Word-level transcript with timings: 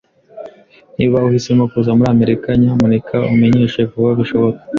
Niba 0.97 1.25
uhisemo 1.27 1.63
kuza 1.71 1.91
muri 1.97 2.09
Amerika, 2.15 2.47
nyamuneka 2.61 3.15
umenyeshe 3.33 3.79
vuba 3.89 4.11
bishoboka. 4.19 4.59